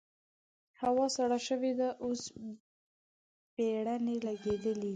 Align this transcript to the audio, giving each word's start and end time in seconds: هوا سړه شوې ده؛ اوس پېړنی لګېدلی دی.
هوا 0.81 1.05
سړه 1.17 1.37
شوې 1.47 1.71
ده؛ 1.79 1.89
اوس 2.03 2.21
پېړنی 3.55 4.15
لګېدلی 4.27 4.79
دی. 4.81 4.89